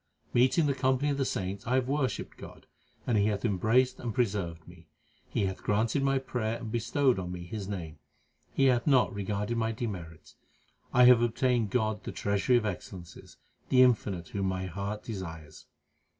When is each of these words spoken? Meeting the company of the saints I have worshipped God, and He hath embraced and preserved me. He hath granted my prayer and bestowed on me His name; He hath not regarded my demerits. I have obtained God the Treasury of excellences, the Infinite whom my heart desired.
Meeting 0.33 0.65
the 0.65 0.73
company 0.73 1.11
of 1.11 1.17
the 1.19 1.25
saints 1.25 1.67
I 1.67 1.75
have 1.75 1.87
worshipped 1.87 2.35
God, 2.35 2.65
and 3.05 3.19
He 3.19 3.27
hath 3.27 3.45
embraced 3.45 3.99
and 3.99 4.15
preserved 4.15 4.67
me. 4.67 4.87
He 5.29 5.45
hath 5.45 5.61
granted 5.61 6.01
my 6.01 6.17
prayer 6.17 6.57
and 6.57 6.71
bestowed 6.71 7.19
on 7.19 7.31
me 7.31 7.43
His 7.43 7.67
name; 7.67 7.99
He 8.51 8.65
hath 8.65 8.87
not 8.87 9.13
regarded 9.13 9.57
my 9.57 9.71
demerits. 9.71 10.37
I 10.91 11.03
have 11.03 11.21
obtained 11.21 11.69
God 11.69 12.03
the 12.03 12.11
Treasury 12.11 12.57
of 12.57 12.65
excellences, 12.65 13.37
the 13.69 13.83
Infinite 13.83 14.29
whom 14.29 14.47
my 14.47 14.65
heart 14.65 15.03
desired. 15.03 15.53